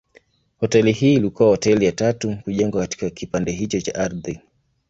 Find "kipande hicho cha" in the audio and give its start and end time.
3.09-3.95